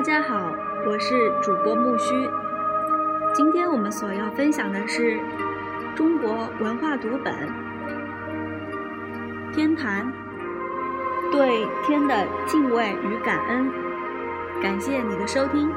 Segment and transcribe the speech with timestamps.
[0.00, 0.50] 大家好，
[0.86, 2.26] 我是主播木须。
[3.34, 5.20] 今天我们所要分享的是
[5.94, 7.34] 中国文化读本
[9.54, 10.10] 《天坛》，
[11.30, 13.70] 对天的敬畏与感恩。
[14.62, 15.70] 感谢你的收听。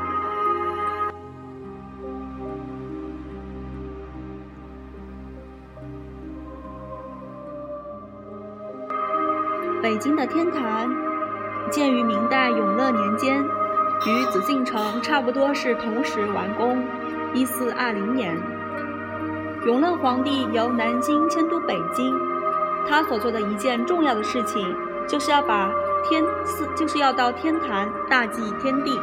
[9.81, 10.89] 北京的天坛
[11.69, 13.43] 建于明代永乐年间，
[14.05, 16.83] 与紫禁城差不多是同时完工，
[17.33, 18.37] 一四二零年。
[19.65, 22.13] 永乐皇帝由南京迁都北京，
[22.87, 24.75] 他所做的一件重要的事情，
[25.07, 25.71] 就是要把
[26.09, 28.99] 天赐，就是要到天坛大祭天地。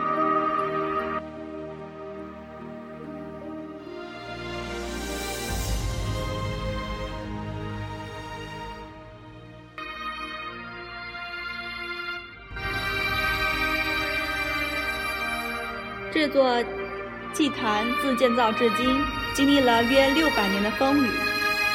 [16.32, 16.64] 这座
[17.32, 19.02] 祭坛自建造至今，
[19.34, 21.10] 经历了约六百年的风雨。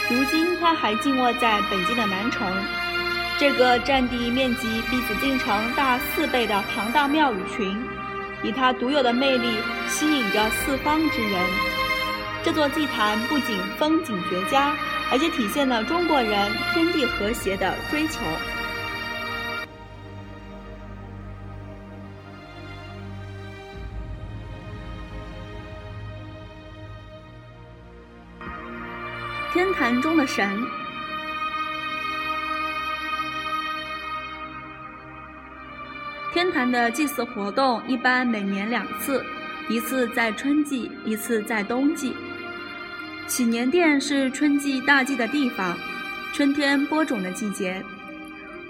[0.09, 2.47] 如今，它还静卧在北京的南城。
[3.37, 7.77] 这个占地面积比紫禁城大四倍的庞大庙宇群，
[8.43, 9.57] 以它独有的魅力
[9.89, 11.41] 吸引着四方之人。
[12.41, 14.73] 这座祭坛不仅风景绝佳，
[15.11, 18.21] 而且体现了中国人天地和谐的追求。
[29.85, 30.49] 坛中的神。
[36.33, 39.23] 天坛的祭祀活动一般每年两次，
[39.69, 42.15] 一次在春季，一次在冬季。
[43.27, 45.77] 祈年殿是春季大祭的地方，
[46.33, 47.85] 春天播种的季节，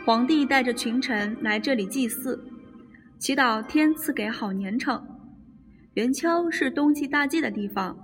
[0.03, 2.43] 皇帝带着群臣来这里祭祀，
[3.17, 5.01] 祈祷天赐给好年成。
[5.93, 7.97] 元丘是冬季大祭的地方，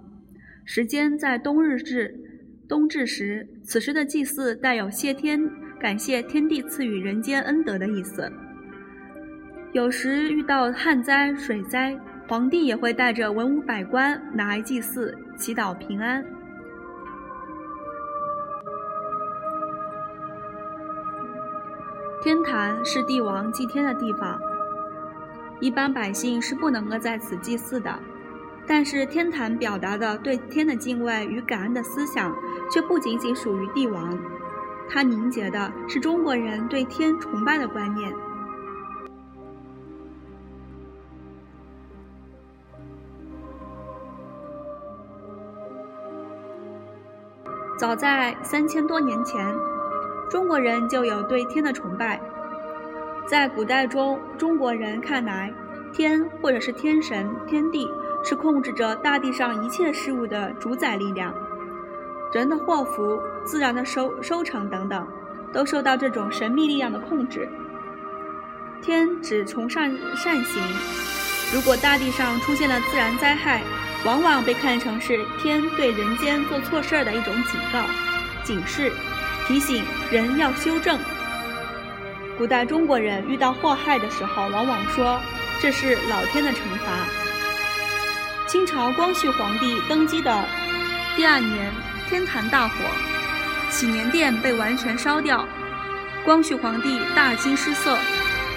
[0.64, 2.30] 时间在冬日至。
[2.72, 8.32] 冬至时，此时的祭祀带有谢天、感谢天地赐予人间恩德的意思。
[9.74, 12.00] 有时遇到旱灾、水灾，
[12.30, 16.24] 皇帝也会带着文武百官来祭祀，祈祷平安。
[22.24, 24.40] 天坛是帝王祭天的地方，
[25.60, 28.00] 一般百姓是不能够在此祭祀的。
[28.68, 32.34] 但是天坛表达的对天的敬畏与感恩的思想，
[32.72, 34.18] 却不仅仅属于帝王，
[34.90, 38.12] 它凝结的是中国人对天崇拜的观念。
[47.78, 49.54] 早在三千多年前，
[50.30, 52.22] 中国人就有对天的崇拜。
[53.28, 55.54] 在古代中，中国人看来，
[55.92, 57.88] 天或者是天神、天地。
[58.24, 61.34] 是控制着大地上一切事物的主宰力量，
[62.34, 65.06] 人的祸福、自然的收收成等等，
[65.52, 67.50] 都受到这种神秘力量的控制。
[68.82, 70.64] 天只崇尚善行，
[71.54, 73.62] 如果大地上出现了自然灾害，
[74.06, 77.84] 往往被看成是天对人间做错事儿的一种警告、
[78.44, 78.92] 警示，
[79.46, 80.98] 提醒人要修正。
[82.38, 85.20] 古代中国人遇到祸害的时候，往往说
[85.60, 87.08] 这是老天的惩罚。
[88.48, 90.46] 清朝光绪皇帝登基的
[91.16, 91.72] 第二年，
[92.12, 92.76] 天坛大火，
[93.70, 95.48] 祈年殿被完全烧掉。
[96.26, 97.98] 光绪皇帝大惊失色，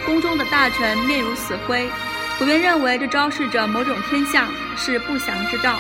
[0.04, 1.88] 宫中的大臣面如死灰，
[2.36, 5.78] 普遍认为这昭示着某种天象，是不祥之兆。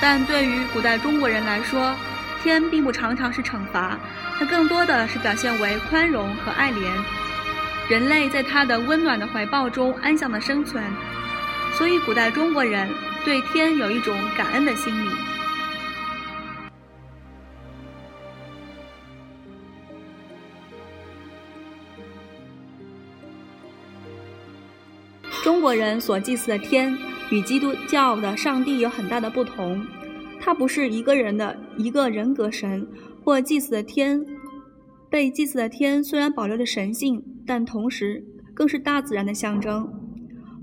[0.00, 1.96] 但对于古代中国人来说，
[2.44, 3.98] 天并不常常是惩罚，
[4.38, 6.92] 它更多的是表现为宽容和爱怜，
[7.88, 10.80] 人类在它的温暖的怀抱中安详的生存。
[11.76, 12.88] 所以，古代中国人
[13.24, 15.10] 对天有一种感恩的心理。
[25.50, 26.96] 中国人所祭祀的天
[27.28, 29.84] 与基督教的上帝有很大的不同，
[30.38, 32.86] 它不是一个人的一个人格神，
[33.24, 34.24] 或祭祀的天。
[35.10, 38.24] 被祭祀的天虽然保留着神性，但同时
[38.54, 39.92] 更是大自然的象征。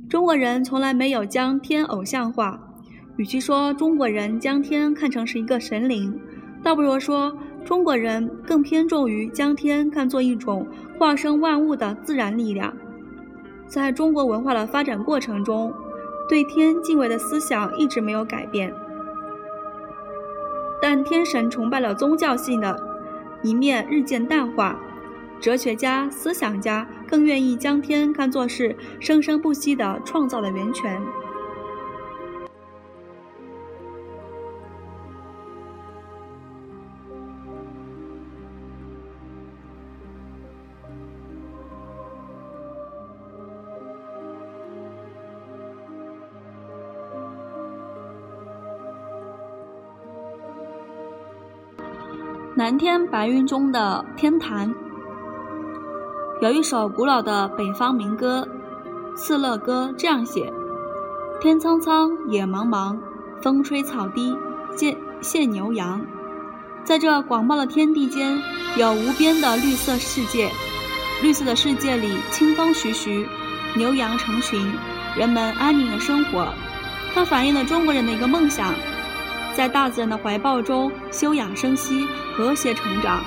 [0.10, 2.58] 中国人从来没有将天偶像化，
[3.18, 6.18] 与其说中国人将天看成是一个神灵，
[6.64, 10.66] 倒不如说中国人更偏重于将天看作一种
[10.98, 12.74] 化生万物的自然力量。
[13.68, 15.74] 在中国文化的发展过程中，
[16.30, 18.74] 对天敬畏的思想一直没有改变，
[20.82, 22.82] 但天神崇拜了宗教性的
[23.44, 24.80] 一面日渐淡化。
[25.40, 31.00] 哲学家、思想家更愿意将天看作是生生不息的创造的源泉。
[52.58, 54.74] 蓝天白云中的天坛，
[56.42, 58.48] 有一首古老的北方民歌
[59.16, 60.52] 《敕勒歌》，这样写：
[61.40, 62.98] 天苍苍，野茫茫，
[63.44, 64.36] 风吹草低
[64.76, 66.04] 见见牛羊。
[66.84, 68.42] 在这广袤的天地间，
[68.76, 70.50] 有无边的绿色世界。
[71.22, 73.28] 绿色的世界里，清风徐徐，
[73.76, 74.60] 牛羊成群，
[75.16, 76.48] 人们安宁的生活。
[77.14, 78.74] 它反映了中国人的一个梦想。
[79.58, 83.26] 在大自然的怀抱中休养生息、和谐成长。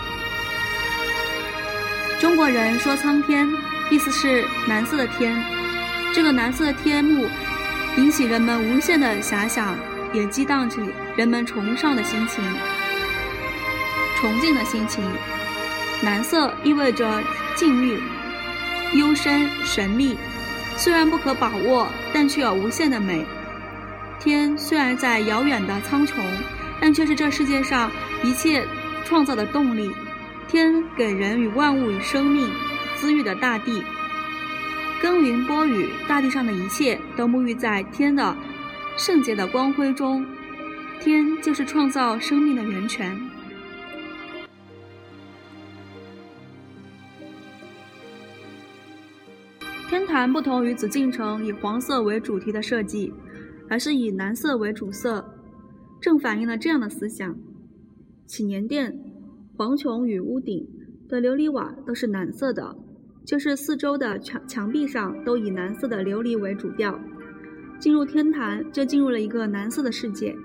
[2.21, 3.51] 中国人说“苍天”，
[3.91, 5.37] 意思是蓝色的天。
[6.15, 7.29] 这个蓝色的天幕，
[7.97, 9.77] 引起人们无限的遐想，
[10.13, 10.81] 也激荡起
[11.17, 12.45] 人们崇尚的心情、
[14.21, 15.03] 崇敬的心情。
[16.05, 17.21] 蓝色意味着
[17.57, 17.99] 静谧、
[18.95, 20.17] 幽深、神秘，
[20.77, 23.27] 虽然不可把握，但却有无限的美。
[24.21, 26.23] 天虽然在遥远的苍穹，
[26.79, 27.91] 但却是这世界上
[28.23, 28.63] 一切
[29.03, 29.91] 创造的动力。
[30.47, 32.51] 天给人与万物以生命，
[32.97, 33.83] 滋育的大地。
[35.01, 38.37] 耕耘播雨，大地上的一切都沐浴在天的
[38.99, 40.27] 圣洁的光辉中。
[41.01, 43.19] 天就是创造生命的源泉。
[49.89, 53.15] 天坛不同于紫禁城以黄色为主题的设计。
[53.71, 55.25] 而是以蓝色为主色，
[56.01, 57.35] 正反映了这样的思想：
[58.27, 58.99] 祈年殿、
[59.57, 60.69] 黄穹与屋顶
[61.09, 62.77] 的琉璃瓦都是蓝色的，
[63.25, 66.99] 就是四周的墙墙壁上都以蓝色的琉璃为主调。
[67.79, 70.37] 进入天坛，就进入了一个蓝色的世界。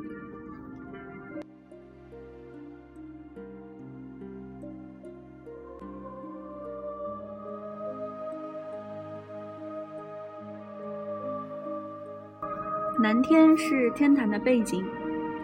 [13.00, 14.86] 蓝天是天坛的背景，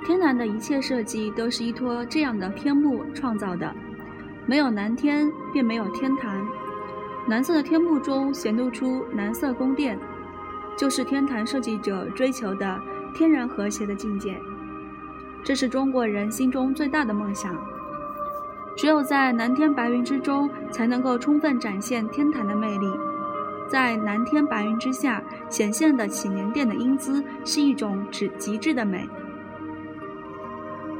[0.05, 3.75] 天坛的一切设计都是依托这样的天幕创造的。
[4.45, 6.41] 没有蓝天，便没有天坛。
[7.27, 9.99] 蓝色的天幕中显露出蓝色宫殿，
[10.77, 12.79] 就是天坛设计者追求的
[13.13, 14.39] 天然和谐的境界。
[15.43, 17.53] 这是中国人心中最大的梦想。
[18.77, 22.87] 只有在蓝天白云之中，才能够充分展现天坛的魅力。
[23.71, 29.07] 在蓝天白云之下显现的祈年殿的英姿，是一种极极致的美。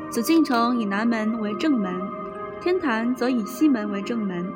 [0.10, 1.94] 紫禁城以南门为正门，
[2.62, 4.50] 天坛则以西门为正门，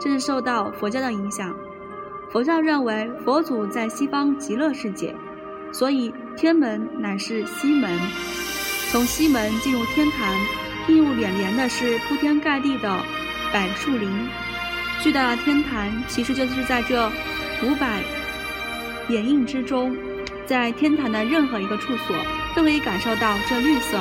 [0.00, 1.54] 这是受到佛教的影响。
[2.30, 5.14] 佛教认为佛祖在西方极乐世界，
[5.70, 7.90] 所以天门乃是西门。
[8.90, 10.34] 从西门进入天坛，
[10.88, 12.98] 映入眼帘的是铺天盖地的
[13.52, 14.08] 柏树林。
[15.02, 17.10] 巨大的天坛其实就是在这。
[17.62, 18.02] 五百
[19.08, 19.96] 掩映之中，
[20.46, 22.16] 在天坛的任何一个处所，
[22.54, 23.98] 都可以感受到这绿色。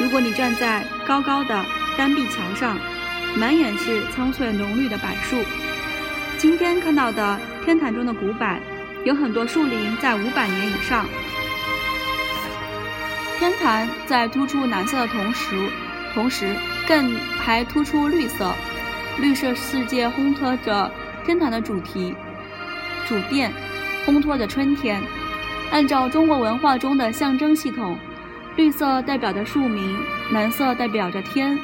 [0.00, 1.64] 如果你站在高高的
[1.98, 2.78] 单壁桥上，
[3.36, 5.36] 满眼是苍翠浓绿的柏树。
[6.38, 8.58] 今天看到的天坛中的古柏，
[9.04, 11.04] 有很多树龄在五百年以上。
[13.38, 15.68] 天坛在突出蓝色的同时，
[16.14, 16.56] 同时
[16.88, 18.54] 更还突出绿色。
[19.18, 20.90] 绿色世界烘托着
[21.26, 22.14] 天坛的主题。
[23.12, 23.52] 主殿
[24.06, 25.02] 烘托着春天。
[25.70, 27.94] 按照中国文化中的象征系统，
[28.56, 29.98] 绿色代表着树名，
[30.32, 31.58] 蓝色代表着天。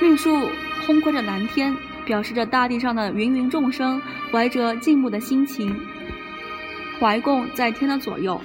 [0.00, 0.48] 绿树
[0.84, 5.72] 烘托着蓝天，表示着大地上的芸芸众生怀着敬慕的心情，
[6.98, 8.40] 怀供在天的左右。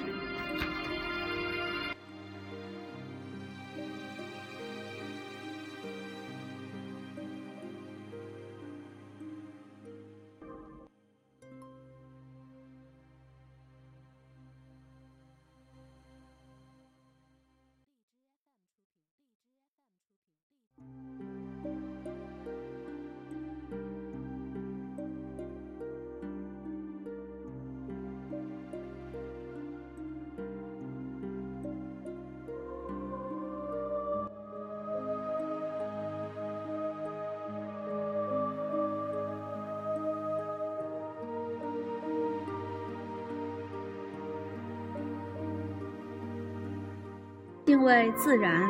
[47.68, 48.66] 敬畏自然。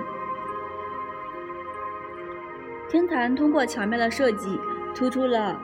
[2.88, 4.60] 天坛通过巧妙的设计，
[4.92, 5.56] 突出了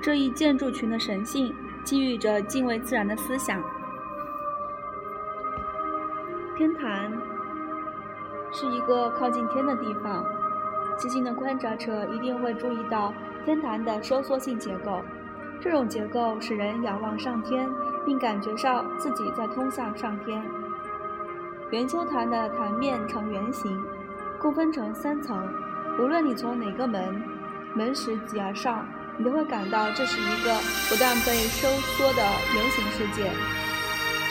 [0.00, 3.60] 这一建筑群的神性，寄予着敬畏自然的思想。
[6.56, 7.10] 天坛
[8.52, 10.24] 是一个靠近天的地方，
[10.96, 13.12] 细心的观察者一定会注意到
[13.44, 15.00] 天坛的收缩性结构。
[15.60, 17.68] 这种结构使人仰望上天，
[18.06, 20.40] 并感觉上自己在通向上天。
[21.72, 23.82] 圆丘坛的坛面呈圆形，
[24.38, 25.42] 共分成三层。
[25.98, 27.24] 无论你从哪个门
[27.74, 28.86] 门石级而上，
[29.16, 30.54] 你都会感到这是一个
[30.90, 32.22] 不断被收缩的
[32.54, 33.30] 圆形世界。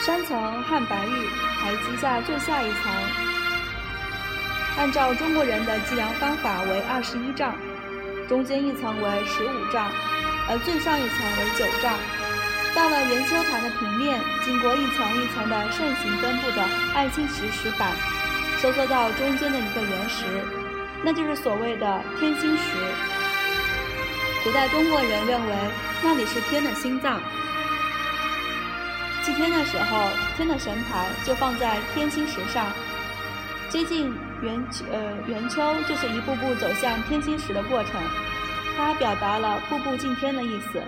[0.02, 1.26] 三层汉白玉
[1.58, 2.92] 台阶下最下一层，
[4.78, 7.56] 按照中国人的计量方法为二十一丈，
[8.28, 9.90] 中间一层为十五丈。
[10.48, 11.94] 而最上一层为九丈，
[12.74, 16.62] 到了圆丘坛的平面，经过一层一层的扇形分布的
[16.94, 17.92] 爱青石石板，
[18.58, 20.24] 收缩到中间的一个圆石，
[21.04, 22.62] 那就是所谓的天心石。
[24.42, 25.54] 古代中国人认为
[26.02, 27.20] 那里是天的心脏。
[29.22, 32.66] 祭天的时候，天的神牌就放在天心石上。
[33.68, 34.12] 接近
[34.42, 38.00] 圆呃圆丘，就是一步步走向天心石的过程。
[38.76, 40.82] 它表达了“步步进天”的意思。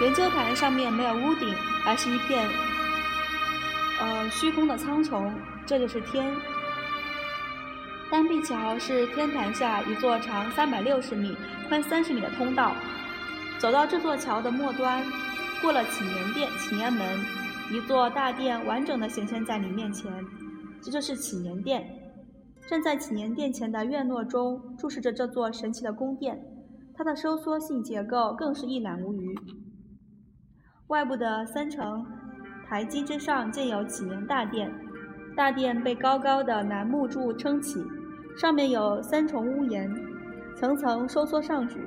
[0.00, 1.52] 圆丘坛上面没有屋顶，
[1.84, 2.48] 而是一片
[4.00, 5.32] 呃虚空的苍穹，
[5.66, 6.32] 这就是天。
[8.08, 11.36] 单壁桥是天坛下一座长三百六十米、
[11.68, 12.74] 宽三十米的通道。
[13.58, 15.04] 走到这座桥的末端，
[15.60, 17.18] 过了祈年殿、祈年门，
[17.72, 20.12] 一座大殿完整的显现在你面前，
[20.80, 21.84] 这就是祈年殿。
[22.70, 26.40] 站在祈年殿前的院落中，注视着这座神奇的宫殿，
[26.94, 29.36] 它的收缩性结构更是一览无余。
[30.88, 32.04] 外部的三层
[32.66, 34.72] 台基之上建有启明大殿，
[35.36, 37.86] 大殿被高高的楠木柱撑起，
[38.38, 39.94] 上面有三重屋檐，
[40.56, 41.86] 层层收缩上举。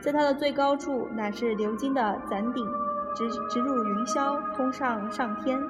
[0.00, 2.66] 在它的最高处，乃是鎏金的攒顶，
[3.14, 5.60] 直直入云霄，通上上天。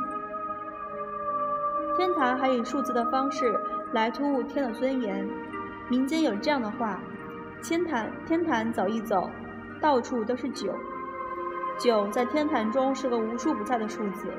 [1.97, 3.59] 天坛还以数字的方式。
[3.93, 5.29] 来突兀天的尊严。
[5.89, 7.01] 民间有这样的话：
[7.61, 9.29] 天坛天坛走一走，
[9.81, 10.73] 到处都是九。
[11.81, 14.31] 九在天坛中是个无处不在的数字。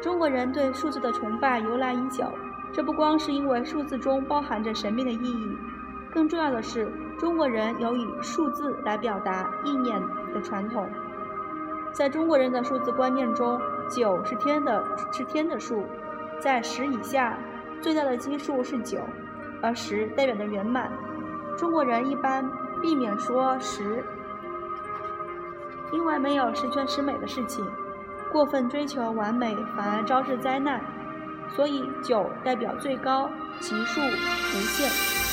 [0.00, 2.24] 中国人对数字的崇拜由来已久，
[2.72, 5.58] 这不光是因为数字中包含着神秘的意义，
[6.12, 10.00] 更重要的是，中国人有以数字来表达意念
[10.32, 10.88] 的传统。
[11.92, 15.84] 在中国人的数字观念中，九是天的，是天的数，
[16.38, 17.36] 在十以下。
[17.80, 18.98] 最大的基数是九，
[19.60, 20.90] 而十代表的圆满。
[21.58, 22.48] 中国人一般
[22.80, 24.02] 避免说十，
[25.94, 27.64] 因为没有十全十美的事情，
[28.32, 30.80] 过分追求完美反而招致灾难。
[31.54, 35.23] 所以九代表最高，级数无限。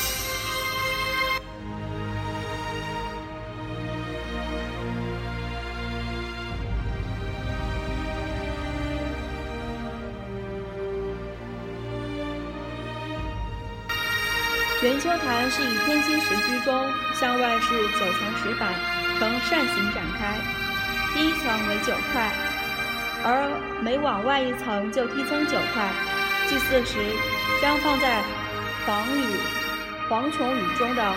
[14.92, 18.74] 圆丘坛是以天心石居中，向外是九层石板，
[19.18, 20.38] 呈扇形展开。
[21.14, 22.30] 第一层为九块，
[23.24, 25.90] 而每往外一层就递增九块。
[26.46, 27.00] 祭祀时，
[27.62, 28.22] 将放在
[28.86, 29.38] 黄宇、
[30.10, 31.16] 黄琼宇中的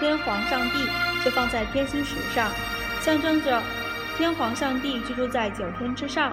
[0.00, 0.84] 天皇上帝
[1.24, 2.50] 就放在天心石上，
[3.00, 3.62] 象征着
[4.16, 6.32] 天皇上帝居住在九天之上。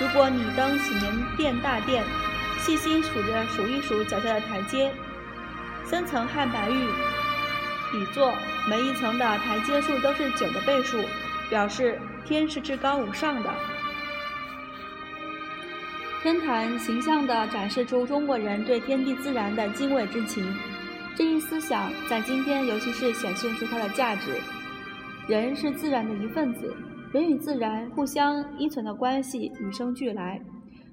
[0.00, 2.02] 如果你登祈年殿大殿，
[2.58, 4.92] 细心数着数一数脚下的台阶。
[5.84, 6.74] 三层汉白玉
[7.92, 8.32] 底座，
[8.68, 10.98] 每一层的台阶数都是九的倍数，
[11.50, 13.50] 表示天是至高无上的。
[16.22, 20.42] 天坛形象地展示出中国人对天地自然的敬畏之情，
[21.16, 24.30] 这一思想在今天尤其是显现出它的价值。
[25.28, 26.74] 人是自然的一份子，
[27.12, 30.40] 人与自然互相依存的关系与生俱来，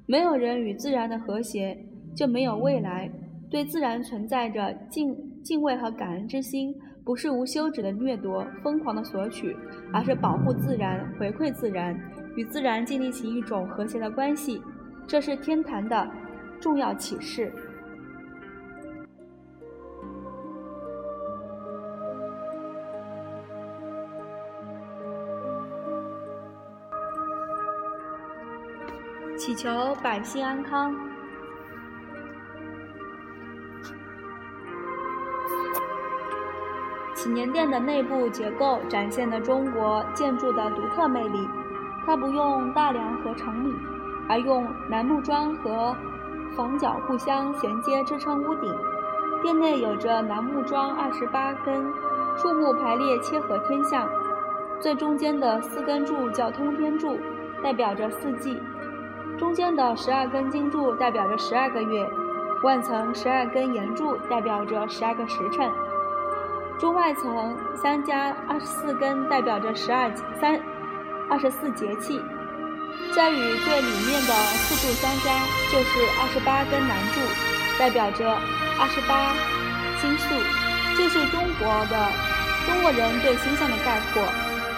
[0.08, 1.78] 没有人与自然的和谐，
[2.16, 3.10] 就没有未来。
[3.50, 9.58] 对自然存在着敬敬畏和感恩之心，不是无休止的掠夺、疯狂的索取，
[9.92, 12.00] 而是保护自然、回馈自然，
[12.36, 14.62] 与自然建立起一种和谐的关系。
[15.08, 16.08] 这是天坛的
[16.62, 17.52] 重要启示。
[29.36, 30.94] 祈求百姓安康。
[37.22, 41.46] 祈年殿的内部结构展现了中国建筑的独特魅力。
[42.06, 43.76] 它不用大梁和城米，
[44.30, 45.94] 而用楠木桩和
[46.56, 48.74] 房角互相衔接支撑屋顶。
[49.44, 51.92] 殿内有着楠木桩二十八根
[52.38, 54.08] 树木排列切合天象，
[54.80, 57.18] 最中间的四根柱叫通天柱，
[57.62, 58.56] 代表着四季；
[59.38, 62.06] 中间的十二根金柱代表着十二个月；
[62.64, 65.70] 万层十二根岩柱代表着十二个时辰；
[66.80, 70.10] 中外层相加二十四根代表着十二
[70.40, 70.58] 三
[71.30, 72.22] 二十四节气。
[73.14, 74.34] 再与最里面的
[74.64, 75.30] 四柱相加，
[75.72, 77.20] 就是二十八根南柱，
[77.78, 78.32] 代表着
[78.80, 79.36] 二十八
[80.00, 80.34] 星宿，
[80.98, 82.10] 就是中国的
[82.66, 84.24] 中国人对星象的概括，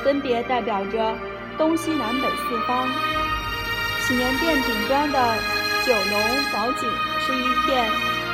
[0.04, 1.16] 分别代表着
[1.56, 2.90] 东西南北四方。
[4.08, 5.36] 祈年殿顶端的
[5.86, 6.20] 九龙
[6.52, 6.90] 宝井
[7.22, 7.88] 是一片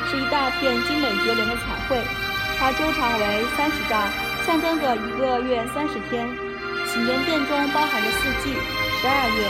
[0.08, 2.02] 是一大片精美绝伦的彩绘，
[2.60, 4.02] 它周长为三十丈，
[4.46, 6.28] 象征着一个月三十天。
[6.88, 8.54] 祈年殿中包含着四季、
[9.00, 9.48] 十二月。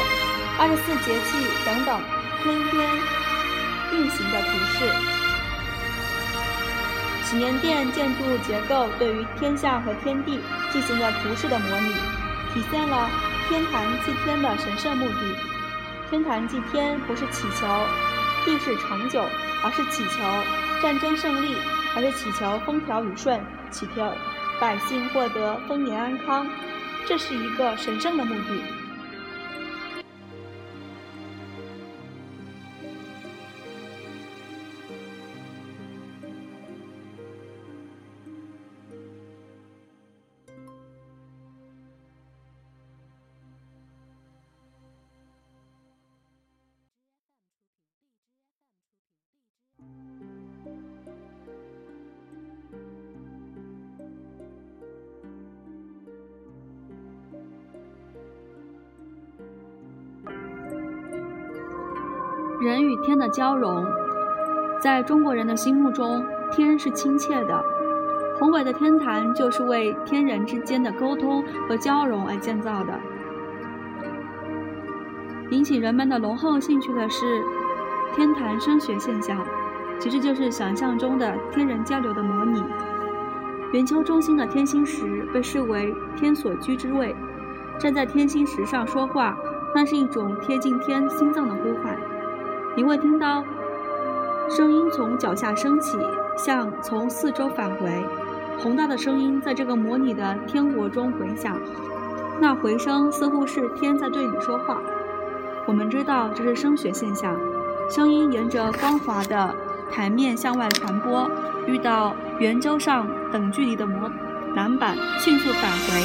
[0.59, 2.01] 二十四节气等等
[2.41, 2.89] 天天
[3.93, 4.91] 运行的图示。
[7.23, 10.39] 祈年殿建筑结构对于天象和天地
[10.73, 11.93] 进行了图示的模拟，
[12.53, 13.07] 体现了
[13.47, 15.37] 天坛祭天的神圣目的。
[16.09, 17.67] 天坛祭天不是祈求
[18.43, 19.23] 地势长久，
[19.63, 21.55] 而是祈求战争胜利，
[21.97, 24.13] 还是祈求风调雨顺，祈求
[24.61, 26.47] 百姓获得丰年安康。
[27.07, 28.76] 这是一个神圣的目的。
[62.59, 63.85] 人与天的交融，
[64.81, 67.63] 在中国人的心目中，天是亲切的。
[68.39, 72.99] 宏伟的天坛就是为天人之间的沟通和交融而建造的。
[75.51, 77.43] 引起人们的浓厚兴趣的是
[78.15, 79.37] 天坛声学现象，
[79.99, 82.63] 其实就是想象中的天人交流的模拟。
[83.71, 87.15] 圆丘中心的天心石被视为天所居之位，
[87.77, 89.37] 站在天心石上说话，
[89.75, 91.95] 那是一种贴近天心脏的呼唤。
[92.77, 93.43] 你会听到
[94.55, 95.97] 声音从脚下升起，
[96.37, 98.05] 像从四周返回，
[98.59, 101.59] 宏大的声音在这个模拟的天国中回响。
[102.39, 104.79] 那回声似乎是天在对你说话。
[105.65, 107.35] 我们知道这是声学现象，
[107.89, 109.55] 声音沿着光滑的
[109.91, 111.27] 台面向外传播，
[111.65, 114.07] 遇到圆周上等距离的模
[114.55, 115.99] 挡板，迅速返回，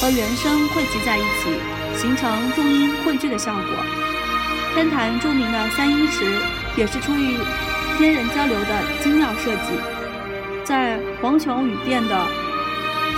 [0.00, 1.54] 和原声汇集在一起，
[1.94, 4.09] 形成重音汇聚的效果。
[4.74, 6.24] 天坛著名的三英石，
[6.76, 7.36] 也是出于
[7.98, 9.72] 天人交流的精妙设计。
[10.64, 12.26] 在黄琼雨殿的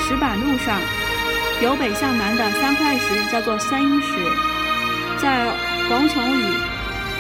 [0.00, 0.78] 石板路上，
[1.62, 4.08] 由北向南的三块石叫做三英石。
[5.18, 5.46] 在
[5.88, 6.42] 黄琼雨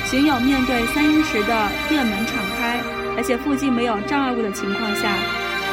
[0.06, 2.80] 行有面对三英石的殿门敞开，
[3.16, 5.12] 而且附近没有障碍物的情况下，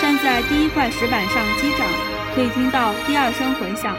[0.02, 1.88] 站在第一块石板上击掌，
[2.36, 3.96] 可以听到第二声回响；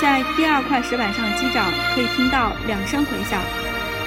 [0.00, 3.38] 在第二块石板上击掌，可以听到两声回响。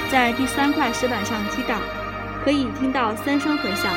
[0.09, 1.79] 在第三块石板上击打，
[2.43, 3.91] 可以听到三声回响。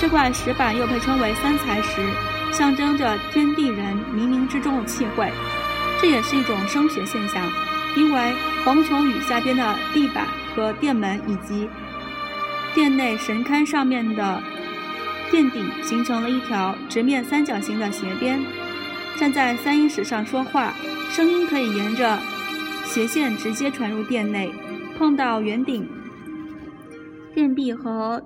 [0.00, 2.02] 这块石板又被称为三才石，
[2.52, 5.30] 象征着天地人冥冥之中的气会。
[6.00, 7.42] 这也是一种声学现象，
[7.94, 8.32] 因为
[8.64, 11.68] 黄琼宇下边的地板和殿门以及
[12.74, 14.42] 殿内神龛上面的
[15.30, 18.42] 殿顶形成了一条直面三角形的斜边。
[19.18, 20.72] 站在三英石上说话，
[21.10, 22.18] 声音可以沿着
[22.84, 24.50] 斜线直接传入殿内。
[25.02, 25.84] 碰到圆顶、
[27.34, 28.22] 电壁和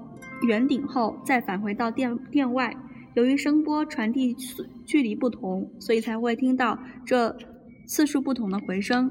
[0.46, 2.70] 圆顶后，再返回到殿殿外。
[3.14, 4.36] 由于声波传递
[4.84, 7.34] 距离不同，所以才会听到这
[7.86, 9.10] 次数不同的回声。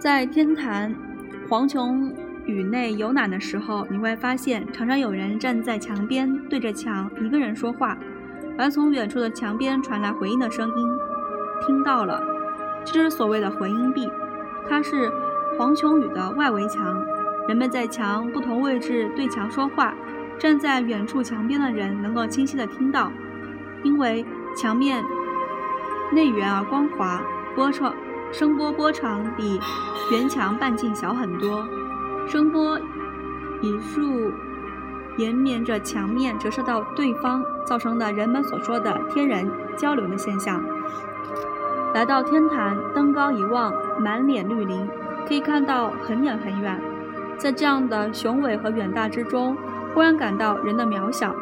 [0.00, 0.92] 在天坛
[1.48, 2.12] 黄琼
[2.44, 7.96] 雨内游览的时候，你会发现常常有人站在墙边，对着墙一个人说话，
[8.58, 10.88] 而从远处的墙边传来回音的声音，
[11.64, 12.20] 听到了，
[12.84, 14.10] 这就是所谓的回音壁。
[14.68, 15.12] 它是
[15.58, 17.04] 黄琼宇的外围墙，
[17.46, 19.94] 人们在墙不同位置对墙说话，
[20.38, 23.10] 站在远处墙边的人能够清晰的听到，
[23.82, 24.24] 因为
[24.56, 25.04] 墙面
[26.12, 27.20] 内圆而光滑，
[27.54, 27.94] 波长
[28.32, 29.60] 声波波长比
[30.10, 31.66] 圆墙半径小很多，
[32.26, 32.78] 声波
[33.60, 34.32] 以数
[35.16, 40.60] 延绵着墙面折射到对方，造成的人们所说的天然交流的现象。
[41.94, 44.90] 来到天坛，登高一望，满脸绿林，
[45.28, 46.82] 可以看到很远很远。
[47.38, 49.56] 在这样的雄伟和远大之中，
[49.94, 51.32] 忽然感到人的渺小。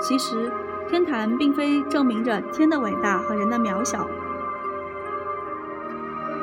[0.00, 0.52] 其实，
[0.88, 4.06] 天坛并非证明着天的伟大和人的渺小，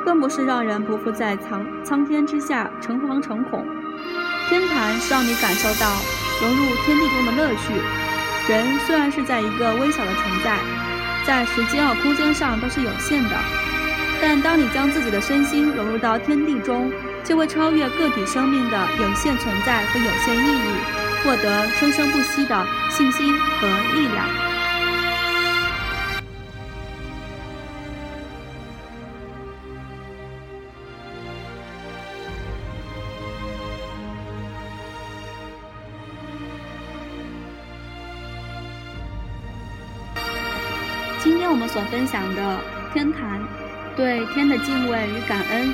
[0.04, 3.64] 更不是让人匍匐在苍苍天之下诚惶诚恐。
[4.50, 5.96] 天坛是让你感受到
[6.42, 7.72] 融入天地中的乐趣。
[8.52, 10.58] 人虽然是在一个微小的存在，
[11.26, 13.30] 在时间和空间上都是有限的，
[14.20, 16.90] 但当你将自己的身心融入到天地中，
[17.24, 20.74] 就会超越个体生命的有限存在和有限意义，
[21.22, 24.49] 获得生生不息的信心和力量。
[41.72, 42.60] 所分享的
[42.92, 43.40] 天坛，
[43.96, 45.72] 对天的敬畏与感恩，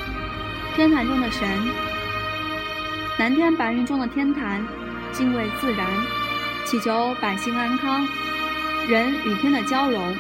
[0.75, 1.49] 天坛中的神，
[3.19, 4.63] 蓝天白云中的天坛，
[5.11, 5.87] 敬畏自然，
[6.67, 8.07] 祈求百姓安康，
[8.87, 10.15] 人与天的交融。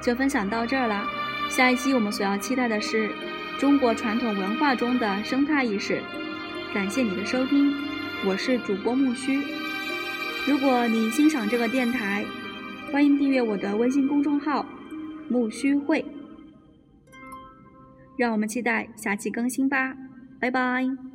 [0.00, 1.08] 就分享到这儿了，
[1.48, 3.10] 下一期我们所要期待的是
[3.58, 6.00] 中国传统文化中的生态意识。
[6.72, 7.74] 感谢你的收听，
[8.24, 9.42] 我是主播木须。
[10.46, 12.24] 如果你欣赏这个电台，
[12.92, 14.66] 欢迎订阅我的微信公众号
[15.30, 16.04] “木须会”，
[18.18, 19.96] 让我们期待下期更新吧，
[20.38, 21.11] 拜拜。